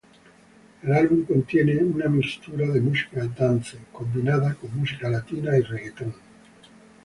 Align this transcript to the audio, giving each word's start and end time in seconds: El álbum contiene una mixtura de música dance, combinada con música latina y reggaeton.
El 0.81 0.93
álbum 0.93 1.25
contiene 1.25 1.77
una 1.83 2.07
mixtura 2.09 2.67
de 2.67 2.81
música 2.81 3.23
dance, 3.37 3.77
combinada 3.91 4.55
con 4.55 4.75
música 4.75 5.07
latina 5.07 5.55
y 5.55 5.61
reggaeton. 5.61 6.15